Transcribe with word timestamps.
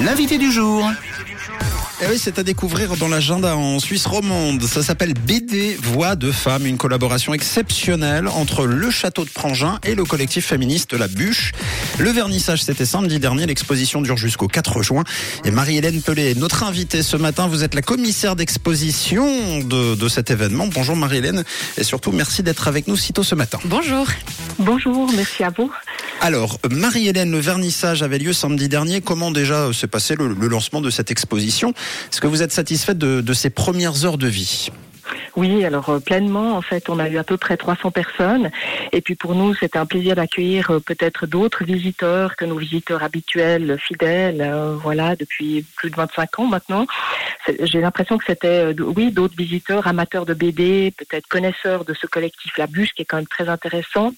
L'invité 0.00 0.38
du 0.38 0.50
jour. 0.50 0.90
Eh 2.02 2.06
oui, 2.06 2.18
c'est 2.18 2.38
à 2.38 2.42
découvrir 2.42 2.96
dans 2.96 3.08
l'agenda 3.08 3.54
en 3.56 3.78
Suisse 3.78 4.06
romande. 4.06 4.62
Ça 4.62 4.82
s'appelle 4.82 5.12
BD 5.12 5.76
Voix 5.82 6.16
de 6.16 6.32
femmes, 6.32 6.64
une 6.64 6.78
collaboration 6.78 7.34
exceptionnelle 7.34 8.26
entre 8.26 8.64
le 8.64 8.90
château 8.90 9.26
de 9.26 9.28
Prangin 9.28 9.78
et 9.84 9.94
le 9.94 10.04
collectif 10.06 10.46
féministe 10.46 10.94
La 10.94 11.08
Bûche. 11.08 11.52
Le 11.98 12.08
vernissage, 12.08 12.62
c'était 12.62 12.86
samedi 12.86 13.18
dernier. 13.18 13.44
L'exposition 13.44 14.00
dure 14.00 14.16
jusqu'au 14.16 14.48
4 14.48 14.82
juin. 14.82 15.04
Et 15.44 15.50
Marie-Hélène 15.50 16.00
Pelé 16.00 16.30
est 16.30 16.38
notre 16.38 16.62
invitée 16.62 17.02
ce 17.02 17.18
matin. 17.18 17.48
Vous 17.48 17.64
êtes 17.64 17.74
la 17.74 17.82
commissaire 17.82 18.34
d'exposition 18.34 19.58
de, 19.58 19.94
de 19.94 20.08
cet 20.08 20.30
événement. 20.30 20.68
Bonjour 20.68 20.96
Marie-Hélène. 20.96 21.44
Et 21.76 21.84
surtout, 21.84 22.12
merci 22.12 22.42
d'être 22.42 22.66
avec 22.66 22.88
nous 22.88 22.96
si 22.96 23.12
tôt 23.12 23.24
ce 23.24 23.34
matin. 23.34 23.58
Bonjour. 23.66 24.06
Bonjour, 24.58 25.12
merci 25.14 25.44
à 25.44 25.50
vous. 25.50 25.70
Alors, 26.22 26.58
Marie-Hélène, 26.70 27.30
le 27.30 27.40
vernissage 27.40 28.02
avait 28.02 28.18
lieu 28.18 28.34
samedi 28.34 28.68
dernier. 28.68 29.00
Comment 29.00 29.30
déjà 29.30 29.72
s'est 29.72 29.86
passé 29.86 30.16
le, 30.16 30.28
le, 30.28 30.48
lancement 30.48 30.82
de 30.82 30.90
cette 30.90 31.10
exposition? 31.10 31.72
Est-ce 32.10 32.20
que 32.20 32.26
vous 32.26 32.42
êtes 32.42 32.52
satisfaite 32.52 32.98
de, 32.98 33.20
de 33.20 33.32
ces 33.32 33.50
premières 33.50 34.04
heures 34.04 34.18
de 34.18 34.28
vie? 34.28 34.70
Oui, 35.36 35.64
alors 35.64 35.88
euh, 35.90 36.00
pleinement, 36.00 36.56
en 36.56 36.62
fait, 36.62 36.88
on 36.88 36.98
a 36.98 37.08
eu 37.08 37.18
à 37.18 37.24
peu 37.24 37.36
près 37.36 37.56
300 37.56 37.90
personnes. 37.90 38.50
Et 38.92 39.00
puis 39.00 39.14
pour 39.14 39.34
nous, 39.34 39.54
c'était 39.54 39.78
un 39.78 39.86
plaisir 39.86 40.16
d'accueillir 40.16 40.70
euh, 40.70 40.80
peut-être 40.80 41.26
d'autres 41.26 41.64
visiteurs 41.64 42.36
que 42.36 42.44
nos 42.44 42.56
visiteurs 42.56 43.02
habituels, 43.02 43.78
fidèles, 43.78 44.40
euh, 44.40 44.76
voilà, 44.82 45.16
depuis 45.16 45.64
plus 45.76 45.90
de 45.90 45.96
25 45.96 46.40
ans 46.40 46.46
maintenant. 46.46 46.86
J'ai 47.62 47.80
l'impression 47.80 48.18
que 48.18 48.24
c'était, 48.26 48.74
oui, 48.80 49.12
d'autres 49.12 49.36
visiteurs, 49.36 49.86
amateurs 49.86 50.26
de 50.26 50.34
BD, 50.34 50.92
peut-être 50.96 51.26
connaisseurs 51.28 51.84
de 51.84 51.94
ce 51.94 52.06
collectif 52.06 52.56
La 52.58 52.66
Bûche, 52.66 52.90
qui 52.94 53.02
est 53.02 53.06
quand 53.06 53.16
même 53.16 53.26
très 53.26 53.48
intéressant. 53.48 54.12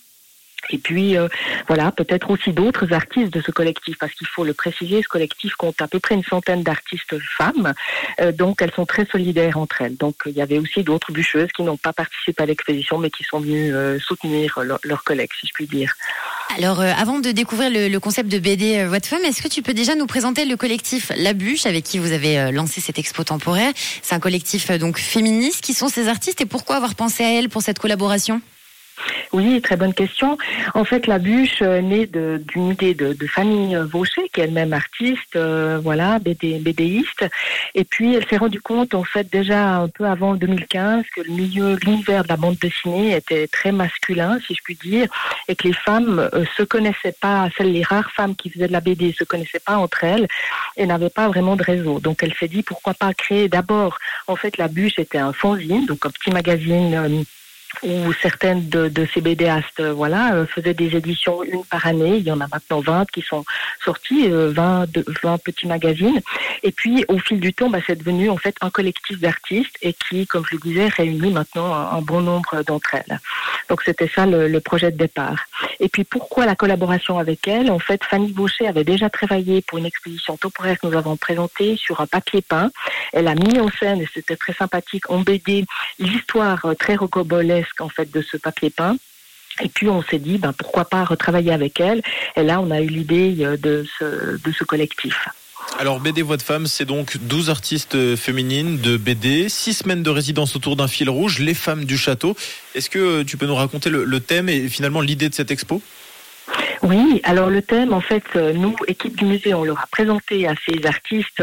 Et 0.71 0.79
puis, 0.79 1.17
euh, 1.17 1.29
voilà, 1.67 1.91
peut-être 1.91 2.31
aussi 2.31 2.53
d'autres 2.53 2.93
artistes 2.93 3.33
de 3.33 3.41
ce 3.41 3.51
collectif, 3.51 3.97
parce 3.99 4.13
qu'il 4.13 4.27
faut 4.27 4.45
le 4.45 4.55
préciser, 4.55 5.03
ce 5.03 5.09
collectif 5.09 5.55
compte 5.55 5.81
à 5.83 5.89
peu 5.89 5.99
près 5.99 6.15
une 6.15 6.25
centaine 6.25 6.63
d'artistes 6.63 7.19
femmes, 7.37 7.75
euh, 8.21 8.33
donc 8.33 8.63
elles 8.63 8.73
sont 8.73 8.87
très 8.87 9.07
solidaires 9.07 9.59
entre 9.59 9.83
elles. 9.83 9.97
Donc, 9.97 10.17
il 10.27 10.33
y 10.33 10.43
avait 10.43 10.59
aussi 10.59 10.83
d'autres 10.83 11.13
bûcheuses 11.13 11.51
qui 11.55 11.63
n'ont 11.63 11.77
pas 11.77 11.93
participé 11.93 12.43
à 12.43 12.47
l'exposition, 12.47 12.99
mais 12.99 13.11
qui 13.11 13.25
sont 13.25 13.41
venues 13.41 13.75
euh, 13.75 13.99
soutenir 13.99 14.61
leurs 14.63 14.81
leur 14.85 15.05
collègues, 15.05 15.31
si 15.39 15.47
je 15.47 15.53
puis 15.53 15.67
dire. 15.67 15.95
Alors, 16.57 16.81
avant 16.81 17.19
de 17.19 17.31
découvrir 17.31 17.71
le, 17.71 17.99
concept 17.99 18.31
de 18.31 18.39
BD 18.39 18.85
de 18.85 19.07
Femme, 19.07 19.25
est-ce 19.25 19.43
que 19.43 19.49
tu 19.49 19.63
peux 19.63 19.75
déjà 19.75 19.95
nous 19.95 20.07
présenter 20.07 20.45
le 20.45 20.57
collectif 20.57 21.11
La 21.17 21.33
Bûche, 21.33 21.67
avec 21.67 21.85
qui 21.85 21.99
vous 21.99 22.13
avez 22.13 22.51
lancé 22.53 22.81
cette 22.81 22.99
expo 22.99 23.25
temporaire? 23.25 23.73
C'est 24.03 24.15
un 24.15 24.21
collectif 24.21 24.71
donc 24.73 24.99
féministe. 24.99 25.63
Qui 25.63 25.73
sont 25.73 25.89
ces 25.89 26.09
artistes 26.09 26.41
et 26.41 26.47
pourquoi 26.47 26.77
avoir 26.77 26.95
pensé 26.95 27.25
à 27.25 27.33
elles 27.33 27.49
pour 27.49 27.63
cette 27.63 27.79
collaboration? 27.79 28.43
Oui, 29.33 29.63
très 29.63 29.77
bonne 29.77 29.95
question. 29.95 30.37
En 30.75 30.85
fait, 30.85 31.07
la 31.07 31.19
bûche 31.19 31.63
euh, 31.63 31.81
naît 31.81 32.07
d'une 32.07 32.71
idée 32.71 32.93
de, 32.93 33.17
Fanny 33.27 33.75
Vaucher, 33.77 34.29
qui 34.33 34.41
est 34.41 34.45
elle-même 34.45 34.75
artiste, 34.75 35.37
euh, 35.37 35.81
voilà, 35.83 36.19
BD, 36.19 36.59
BDiste. 36.59 37.25
Et 37.75 37.85
puis, 37.85 38.15
elle 38.15 38.27
s'est 38.29 38.37
rendue 38.37 38.61
compte, 38.61 38.95
en 38.95 39.05
fait, 39.05 39.31
déjà 39.33 39.77
un 39.77 39.89
peu 39.89 40.05
avant 40.05 40.35
2015, 40.35 41.05
que 41.17 41.23
le 41.23 41.33
milieu, 41.33 41.77
l'univers 41.77 42.25
de 42.25 42.29
la 42.29 42.37
bande 42.37 42.57
dessinée 42.57 43.17
était 43.17 43.49
très 43.49 43.73
masculin, 43.73 44.39
si 44.47 44.55
je 44.55 44.61
puis 44.63 44.79
dire, 44.83 45.09
et 45.49 45.57
que 45.57 45.67
les 45.67 45.75
femmes 45.75 46.29
euh, 46.35 46.45
se 46.57 46.63
connaissaient 46.63 47.17
pas, 47.19 47.49
celles 47.57 47.73
les 47.73 47.83
rares 47.83 48.11
femmes 48.13 48.37
qui 48.37 48.51
faisaient 48.51 48.69
de 48.69 48.73
la 48.73 48.81
BD 48.81 49.15
se 49.19 49.25
connaissaient 49.25 49.61
pas 49.61 49.77
entre 49.77 50.05
elles 50.05 50.29
et 50.77 50.85
n'avaient 50.85 51.09
pas 51.09 51.29
vraiment 51.29 51.57
de 51.57 51.63
réseau. 51.63 52.01
Donc, 52.01 52.23
elle 52.23 52.35
s'est 52.35 52.49
dit 52.49 52.63
pourquoi 52.63 52.93
pas 52.93 53.15
créer 53.15 53.49
d'abord, 53.49 53.99
en 54.27 54.37
fait, 54.37 54.59
la 54.59 54.69
bûche 54.69 54.99
était 54.99 55.19
un 55.19 55.33
fanzine, 55.33 55.87
donc 55.87 56.05
un 56.05 56.11
petit 56.11 56.31
magazine. 56.31 56.95
Euh, 56.95 57.23
où 57.83 58.13
certaines 58.21 58.69
de, 58.69 58.89
de 58.89 59.07
ces 59.13 59.21
BDastes 59.21 59.81
voilà, 59.81 60.35
euh, 60.35 60.47
faisaient 60.47 60.75
des 60.75 60.97
éditions 60.97 61.43
une 61.43 61.65
par 61.65 61.87
année. 61.87 62.17
Il 62.19 62.25
y 62.25 62.33
en 62.33 62.41
a 62.41 62.47
maintenant 62.47 62.81
20 62.81 63.11
qui 63.11 63.23
sont 63.23 63.45
sorties, 63.85 64.31
euh, 64.31 64.53
20, 64.53 64.91
de, 64.93 65.05
20 65.23 65.39
petits 65.43 65.67
magazines. 65.67 66.21
Et 66.63 66.71
puis, 66.71 67.05
au 67.09 67.19
fil 67.19 67.41
du 67.41 67.53
temps, 67.53 67.71
bah, 67.71 67.79
c'est 67.87 67.97
devenu 67.97 68.31
en 68.31 68.37
fait 68.37 68.55
un 68.61 68.71
collectif 68.71 69.19
d'artistes 69.21 69.77
et 69.83 69.95
qui, 69.95 70.27
comme 70.27 70.45
je 70.49 70.57
le 70.57 70.61
disais, 70.61 70.89
réunit 70.89 71.33
maintenant 71.33 71.73
un, 71.75 72.01
bon 72.03 72.21
nombre 72.21 72.63
d'entre 72.63 72.95
elles. 72.95 73.21
Donc, 73.69 73.83
c'était 73.83 74.09
ça 74.09 74.27
le, 74.27 74.49
le, 74.49 74.61
projet 74.61 74.91
de 74.91 74.97
départ. 74.97 75.47
Et 75.81 75.89
puis, 75.89 76.05
pourquoi 76.05 76.47
la 76.47 76.55
collaboration 76.55 77.19
avec 77.19 77.49
elle? 77.49 77.71
En 77.71 77.79
fait, 77.79 78.05
Fanny 78.05 78.33
Baucher 78.33 78.69
avait 78.69 78.85
déjà 78.85 79.11
travaillé 79.11 79.63
pour 79.63 79.79
une 79.79 79.87
exposition 79.87 80.37
temporaire 80.37 80.79
que 80.79 80.87
nous 80.87 80.97
avons 80.97 81.17
présentée 81.17 81.77
sur 81.77 82.01
un 82.01 82.07
papier 82.07 82.43
peint. 82.43 82.71
Elle 83.13 83.29
a 83.29 83.35
mis 83.35 83.59
en 83.59 83.69
scène, 83.71 84.01
et 84.01 84.09
c'était 84.13 84.37
très 84.37 84.53
sympathique, 84.53 85.11
en 85.11 85.21
BD, 85.21 85.65
l'histoire 85.99 86.65
très 86.79 86.97
de 88.13 88.23
ce 88.23 88.37
papier 88.37 88.71
peint. 88.71 88.97
Et 89.61 89.69
puis 89.69 89.89
on 89.89 90.03
s'est 90.03 90.19
dit, 90.19 90.39
ben, 90.39 90.53
pourquoi 90.53 90.87
pas 90.87 91.05
retravailler 91.05 91.53
avec 91.53 91.79
elle. 91.81 92.03
Et 92.37 92.43
là, 92.43 92.61
on 92.61 92.71
a 92.71 92.81
eu 92.81 92.87
l'idée 92.87 93.33
de 93.59 93.85
ce, 93.99 94.39
de 94.43 94.53
ce 94.53 94.65
collectif. 94.65 95.29
Alors 95.79 96.01
BD 96.01 96.23
Voix 96.23 96.37
de 96.37 96.43
Femme, 96.43 96.67
c'est 96.67 96.85
donc 96.85 97.19
12 97.19 97.51
artistes 97.51 98.17
féminines 98.17 98.79
de 98.79 98.97
BD, 98.97 99.49
6 99.49 99.75
semaines 99.75 100.03
de 100.03 100.11
résidence 100.11 100.57
autour 100.57 100.77
d'un 100.77 100.89
fil 100.89 101.09
rouge, 101.09 101.39
les 101.39 101.55
femmes 101.55 101.85
du 101.85 101.97
château. 101.97 102.37
Est-ce 102.75 102.91
que 102.91 103.23
tu 103.23 103.37
peux 103.37 103.47
nous 103.47 103.55
raconter 103.55 103.89
le 103.91 104.21
thème 104.21 104.49
et 104.49 104.69
finalement 104.69 105.01
l'idée 105.01 105.29
de 105.29 105.35
cette 105.35 105.51
expo? 105.51 105.81
Oui, 106.83 107.21
alors 107.23 107.49
le 107.49 107.63
thème, 107.63 107.93
en 107.93 108.01
fait, 108.01 108.35
nous, 108.35 108.75
équipe 108.89 109.17
du 109.17 109.25
musée, 109.25 109.55
on 109.55 109.63
leur 109.63 109.79
a 109.79 109.87
présenté 109.87 110.49
à 110.49 110.55
ces 110.67 110.85
artistes, 110.85 111.43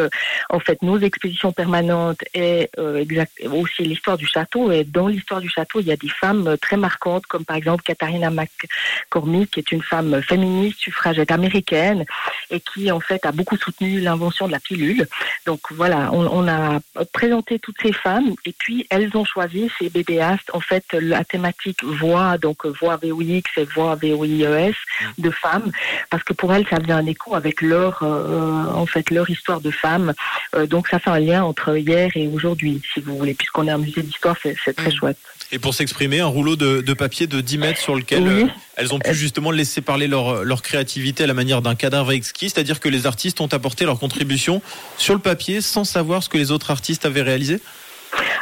en 0.49 0.59
fait, 0.59 0.81
nos 0.81 0.99
expositions 0.99 1.53
permanentes 1.53 2.21
et 2.33 2.69
euh, 2.77 2.97
exact, 2.97 3.31
aussi 3.45 3.83
l'histoire 3.83 4.17
du 4.17 4.27
château. 4.27 4.69
Et 4.71 4.83
dans 4.83 5.07
l'histoire 5.07 5.39
du 5.39 5.49
château, 5.49 5.79
il 5.79 5.87
y 5.87 5.93
a 5.93 5.95
des 5.95 6.09
femmes 6.09 6.57
très 6.61 6.75
marquantes, 6.75 7.25
comme 7.25 7.45
par 7.45 7.55
exemple 7.55 7.83
Katharina 7.83 8.29
McCormick, 8.29 9.51
qui 9.51 9.59
est 9.59 9.71
une 9.71 9.81
femme 9.81 10.21
féministe, 10.21 10.79
suffragette 10.79 11.31
américaine, 11.31 12.03
et 12.51 12.59
qui, 12.59 12.91
en 12.91 12.99
fait, 12.99 13.25
a 13.25 13.31
beaucoup 13.31 13.55
soutenu 13.55 14.01
l'invention 14.01 14.47
de 14.47 14.51
la 14.51 14.59
pilule. 14.59 15.07
Donc 15.45 15.61
voilà, 15.71 16.09
on, 16.11 16.27
on, 16.27 16.47
a 16.49 16.79
présenté 17.13 17.59
toutes 17.59 17.81
ces 17.81 17.93
femmes, 17.93 18.33
et 18.45 18.53
puis 18.57 18.85
elles 18.89 19.15
ont 19.15 19.25
choisi, 19.25 19.71
ces 19.79 19.89
BDastes, 19.89 20.51
en 20.53 20.59
fait, 20.59 20.83
la 20.91 21.23
thématique 21.23 21.81
voix, 21.83 22.37
donc 22.37 22.65
voix 22.65 22.97
VOIX 23.01 23.43
et 23.55 23.63
voix 23.63 23.95
VOIES, 23.95 24.73
de 25.17 25.28
femmes 25.31 25.71
parce 26.09 26.23
que 26.23 26.33
pour 26.33 26.53
elles 26.53 26.65
ça 26.69 26.77
faisait 26.77 26.93
un 26.93 27.05
écho 27.05 27.35
avec 27.35 27.61
leur 27.61 27.99
euh, 28.03 28.65
en 28.73 28.85
fait 28.85 29.09
leur 29.11 29.29
histoire 29.29 29.61
de 29.61 29.71
femmes 29.71 30.13
euh, 30.55 30.65
donc 30.65 30.87
ça 30.87 30.99
fait 30.99 31.09
un 31.09 31.19
lien 31.19 31.43
entre 31.43 31.77
hier 31.77 32.11
et 32.15 32.27
aujourd'hui 32.27 32.81
si 32.93 32.99
vous 32.99 33.17
voulez 33.17 33.33
puisqu'on 33.33 33.67
est 33.67 33.71
un 33.71 33.77
musée 33.77 34.01
d'histoire 34.01 34.35
c'est 34.41 34.73
très 34.75 34.89
mmh. 34.89 34.95
chouette 34.95 35.17
et 35.51 35.57
pour 35.57 35.73
s'exprimer 35.73 36.19
un 36.19 36.27
rouleau 36.27 36.55
de, 36.55 36.81
de, 36.81 36.93
papier 36.93 37.25
de 37.25 37.41
10 37.41 37.57
mètres 37.57 37.81
sur 37.81 37.95
lequel 37.95 38.27
oui. 38.27 38.47
elles 38.75 38.93
ont 38.93 38.99
pu 38.99 39.15
justement 39.15 39.49
laisser 39.49 39.81
parler 39.81 40.07
leur, 40.07 40.43
leur 40.43 40.61
créativité 40.61 41.23
à 41.23 41.27
la 41.27 41.33
manière 41.33 41.61
d'un 41.61 41.75
cadavre 41.75 42.11
exquis 42.11 42.49
c'est-à-dire 42.49 42.79
que 42.79 42.89
les 42.89 43.07
artistes 43.07 43.41
ont 43.41 43.47
apporté 43.47 43.85
leur 43.85 43.99
contribution 43.99 44.61
sur 44.97 45.13
le 45.13 45.19
papier 45.19 45.61
sans 45.61 45.83
savoir 45.83 46.23
ce 46.23 46.29
que 46.29 46.37
les 46.37 46.51
autres 46.51 46.71
artistes 46.71 47.05
avaient 47.05 47.21
réalisé? 47.21 47.61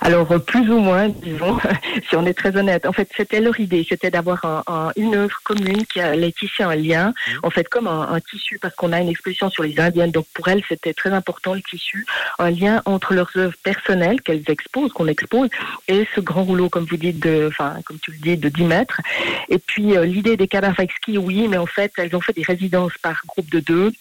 Alors, 0.01 0.27
plus 0.43 0.69
ou 0.69 0.79
moins, 0.79 1.09
disons, 1.09 1.57
si 2.09 2.15
on 2.15 2.25
est 2.25 2.33
très 2.33 2.55
honnête. 2.55 2.85
En 2.85 2.93
fait, 2.93 3.09
c'était 3.15 3.39
leur 3.39 3.59
idée, 3.59 3.85
c'était 3.87 4.11
d'avoir 4.11 4.43
un, 4.45 4.63
un, 4.67 4.91
une 4.95 5.15
œuvre 5.15 5.37
commune 5.43 5.85
qui 5.85 5.99
allait 5.99 6.31
tisser 6.31 6.63
un 6.63 6.75
lien, 6.75 7.09
mmh. 7.09 7.31
en 7.43 7.49
fait, 7.49 7.67
comme 7.67 7.87
un, 7.87 8.09
un 8.11 8.19
tissu, 8.19 8.59
parce 8.59 8.75
qu'on 8.75 8.93
a 8.93 8.99
une 8.99 9.09
exposition 9.09 9.49
sur 9.49 9.63
les 9.63 9.79
Indiennes. 9.79 10.11
Donc, 10.11 10.25
pour 10.33 10.47
elles, 10.47 10.63
c'était 10.67 10.93
très 10.93 11.11
important, 11.11 11.53
le 11.53 11.61
tissu, 11.61 12.05
un 12.39 12.51
lien 12.51 12.81
entre 12.85 13.13
leurs 13.13 13.31
œuvres 13.35 13.57
personnelles 13.63 14.21
qu'elles 14.21 14.43
exposent, 14.47 14.93
qu'on 14.93 15.07
expose, 15.07 15.49
et 15.87 16.07
ce 16.15 16.21
grand 16.21 16.43
rouleau, 16.43 16.69
comme 16.69 16.85
vous 16.85 16.97
dites, 16.97 17.19
de, 17.19 17.47
enfin, 17.47 17.77
comme 17.85 17.99
tu 17.99 18.11
le 18.11 18.17
dis, 18.17 18.37
de 18.37 18.49
10 18.49 18.63
mètres. 18.63 19.01
Et 19.49 19.57
puis, 19.57 19.97
euh, 19.97 20.05
l'idée 20.05 20.37
des 20.37 20.47
cadavres 20.47 20.79
exquis, 20.79 21.17
oui, 21.17 21.47
mais 21.47 21.57
en 21.57 21.65
fait, 21.65 21.91
elles 21.97 22.15
ont 22.15 22.21
fait 22.21 22.33
des 22.33 22.43
résidences 22.43 22.93
par 23.01 23.21
groupe 23.27 23.49
de 23.49 23.59
deux. 23.59 23.91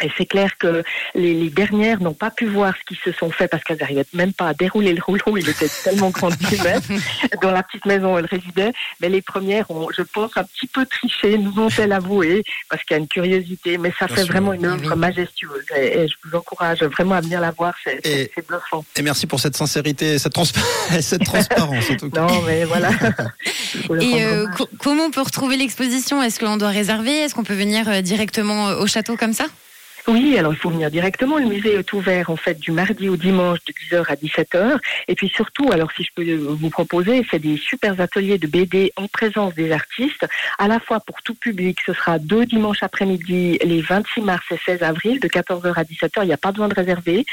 Et 0.00 0.10
c'est 0.16 0.26
clair 0.26 0.56
que 0.58 0.82
les, 1.14 1.34
les 1.34 1.50
dernières 1.50 2.00
n'ont 2.00 2.14
pas 2.14 2.30
pu 2.30 2.46
voir 2.46 2.74
ce 2.76 2.94
qui 2.94 3.00
se 3.02 3.12
sont 3.12 3.30
fait 3.30 3.48
parce 3.48 3.64
qu'elles 3.64 3.78
n'arrivaient 3.78 4.04
même 4.12 4.32
pas 4.32 4.48
à 4.48 4.54
dérouler 4.54 4.92
le 4.92 5.02
rouleau. 5.02 5.36
Il 5.36 5.48
était 5.48 5.68
tellement 5.84 6.10
grand 6.10 6.30
de 6.30 6.36
10 6.36 6.62
mètres 6.62 6.88
dans 7.42 7.50
la 7.50 7.62
petite 7.62 7.84
maison 7.86 8.14
où 8.14 8.18
elles 8.18 8.26
résidaient. 8.26 8.72
Mais 9.00 9.08
les 9.08 9.22
premières 9.22 9.70
ont, 9.70 9.88
je 9.96 10.02
pense, 10.02 10.32
un 10.36 10.44
petit 10.44 10.66
peu 10.66 10.86
triché, 10.86 11.38
nous 11.38 11.58
ont-elles 11.58 11.92
avoué, 11.92 12.44
parce 12.70 12.82
qu'il 12.84 12.94
y 12.96 12.98
a 12.98 13.00
une 13.00 13.08
curiosité. 13.08 13.78
Mais 13.78 13.92
ça 13.98 14.06
Bien 14.06 14.16
fait 14.16 14.22
sûr. 14.24 14.32
vraiment 14.32 14.52
une 14.52 14.64
œuvre 14.66 14.92
oui. 14.92 14.98
majestueuse. 14.98 15.64
Et, 15.76 16.00
et, 16.00 16.08
je 16.08 16.14
vous 16.24 16.36
encourage 16.36 16.82
vraiment 16.82 17.16
à 17.16 17.20
venir 17.20 17.40
la 17.40 17.50
voir. 17.50 17.74
C'est 17.84 18.30
bluffant. 18.46 18.84
Et 18.96 19.02
merci 19.02 19.26
pour 19.26 19.40
cette 19.40 19.56
sincérité 19.56 20.14
et 20.14 20.18
cette, 20.18 20.32
transpa 20.32 20.60
cette 21.00 21.24
transparence. 21.24 21.90
en 21.90 21.96
tout 21.96 22.10
cas. 22.10 22.26
Non, 22.26 22.42
mais 22.42 22.64
voilà. 22.64 22.90
et 24.00 24.24
euh, 24.24 24.46
co 24.56 24.68
comment 24.78 25.04
on 25.04 25.10
peut 25.10 25.22
retrouver 25.22 25.56
l'exposition? 25.56 26.22
Est-ce 26.22 26.38
qu'on 26.40 26.56
doit 26.56 26.68
réserver? 26.68 27.10
Est-ce 27.10 27.34
qu'on 27.34 27.44
peut 27.44 27.54
venir 27.54 27.88
euh, 27.88 28.00
directement 28.00 28.68
au 28.68 28.86
château 28.86 29.16
comme 29.16 29.32
ça? 29.32 29.46
Oui, 30.08 30.38
alors 30.38 30.54
il 30.54 30.58
faut 30.58 30.70
venir 30.70 30.90
directement. 30.90 31.36
Le 31.36 31.44
musée 31.44 31.74
est 31.74 31.92
ouvert 31.92 32.30
en 32.30 32.36
fait 32.36 32.58
du 32.58 32.72
mardi 32.72 33.10
au 33.10 33.16
dimanche 33.16 33.58
de 33.66 33.72
10h 33.72 34.06
à 34.08 34.14
17h. 34.14 34.78
Et 35.06 35.14
puis 35.14 35.28
surtout, 35.28 35.70
alors 35.70 35.92
si 35.92 36.02
je 36.02 36.08
peux 36.14 36.34
vous 36.34 36.70
proposer, 36.70 37.26
c'est 37.30 37.38
des 37.38 37.58
super 37.58 38.00
ateliers 38.00 38.38
de 38.38 38.46
BD 38.46 38.90
en 38.96 39.06
présence 39.06 39.54
des 39.54 39.70
artistes, 39.70 40.26
à 40.58 40.66
la 40.66 40.80
fois 40.80 41.00
pour 41.00 41.22
tout 41.22 41.34
public. 41.34 41.78
Ce 41.84 41.92
sera 41.92 42.18
deux 42.18 42.46
dimanches 42.46 42.82
après-midi, 42.82 43.58
les 43.62 43.82
26 43.82 44.22
mars 44.22 44.44
et 44.50 44.58
16 44.64 44.82
avril, 44.82 45.20
de 45.20 45.28
14h 45.28 45.74
à 45.74 45.84
17h. 45.84 46.22
Il 46.22 46.28
n'y 46.28 46.32
a 46.32 46.38
pas 46.38 46.52
besoin 46.52 46.68
de 46.68 46.74
réserver. 46.74 47.26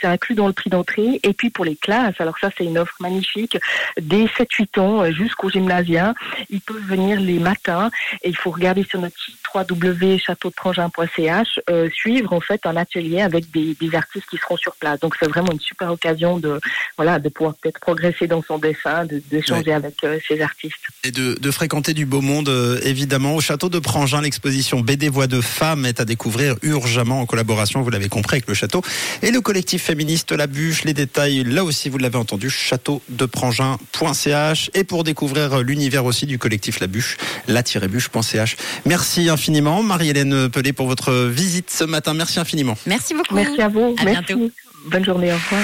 C'est 0.00 0.06
inclus 0.06 0.34
dans 0.34 0.46
le 0.46 0.54
prix 0.54 0.70
d'entrée. 0.70 1.20
Et 1.22 1.34
puis 1.34 1.50
pour 1.50 1.66
les 1.66 1.76
classes, 1.76 2.18
alors 2.18 2.38
ça 2.38 2.48
c'est 2.56 2.64
une 2.64 2.78
offre 2.78 2.96
magnifique, 3.00 3.58
dès 4.00 4.24
7-8 4.24 4.80
ans 4.80 5.10
jusqu'au 5.10 5.50
gymnasien. 5.50 6.14
Ils 6.48 6.62
peuvent 6.62 6.82
venir 6.82 7.20
les 7.20 7.38
matins 7.38 7.90
et 8.22 8.30
il 8.30 8.36
faut 8.36 8.50
regarder 8.50 8.84
sur 8.84 9.00
notre 9.00 9.18
site 9.18 9.41
www.châteaudeprangin.ch, 9.54 11.60
euh, 11.70 11.88
suivre 11.90 12.32
en 12.32 12.40
fait 12.40 12.60
un 12.64 12.76
atelier 12.76 13.20
avec 13.20 13.50
des, 13.50 13.76
des 13.80 13.94
artistes 13.94 14.26
qui 14.30 14.36
seront 14.36 14.56
sur 14.56 14.74
place. 14.76 15.00
Donc 15.00 15.14
c'est 15.20 15.28
vraiment 15.28 15.52
une 15.52 15.60
super 15.60 15.92
occasion 15.92 16.38
de 16.38 16.60
voilà 16.96 17.18
de 17.18 17.28
pouvoir 17.28 17.54
peut-être 17.56 17.80
progresser 17.80 18.26
dans 18.26 18.42
son 18.42 18.58
dessin, 18.58 19.06
d'échanger 19.30 19.72
avec 19.72 19.94
ces 20.26 20.40
artistes. 20.40 20.76
Et 21.04 21.10
de, 21.10 21.34
de, 21.34 21.50
fréquenter 21.50 21.94
du 21.94 22.06
beau 22.06 22.20
monde 22.20 22.50
évidemment 22.84 23.34
au 23.34 23.40
château 23.40 23.68
de 23.68 23.78
Prangin. 23.78 24.22
L'exposition 24.22 24.80
BD 24.80 25.08
Voix 25.08 25.26
de 25.26 25.40
femmes 25.40 25.86
est 25.86 26.00
à 26.00 26.04
découvrir 26.04 26.56
urgemment 26.62 27.20
en 27.20 27.26
collaboration, 27.26 27.82
vous 27.82 27.90
l'avez 27.90 28.08
compris, 28.08 28.36
avec 28.36 28.48
le 28.48 28.54
château 28.54 28.82
et 29.22 29.30
le 29.30 29.40
collectif 29.40 29.82
féministe 29.82 30.32
La 30.32 30.46
Bûche. 30.46 30.84
Les 30.84 30.94
détails, 30.94 31.44
là 31.44 31.64
aussi, 31.64 31.88
vous 31.88 31.98
l'avez 31.98 32.18
entendu, 32.18 32.50
châteaudeprangin.ch. 32.50 34.70
Et 34.74 34.84
pour 34.84 35.04
découvrir 35.04 35.60
l'univers 35.60 36.04
aussi 36.04 36.26
du 36.26 36.38
collectif 36.38 36.80
La 36.80 36.86
Bûche, 36.86 37.16
la-bûche.ch. 37.48 38.56
Merci 38.86 39.30
infiniment, 39.42 39.82
Marie-Hélène 39.82 40.48
Pelé, 40.48 40.72
pour 40.72 40.86
votre 40.86 41.12
visite 41.12 41.68
ce 41.68 41.82
matin. 41.82 42.14
Merci 42.14 42.38
infiniment. 42.38 42.76
Merci 42.86 43.12
beaucoup. 43.12 43.34
Merci 43.34 43.60
à 43.60 43.68
vous. 43.68 43.96
Merci. 44.04 44.52
Bonne 44.86 45.04
journée. 45.04 45.32
Au 45.32 45.34
revoir. 45.34 45.62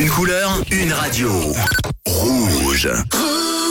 Une 0.00 0.08
couleur, 0.08 0.62
une 0.70 0.90
radio. 0.90 1.30
Rouge. 2.06 2.88